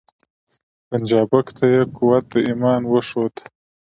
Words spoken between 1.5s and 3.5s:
ته یې قوت د ایمان وښود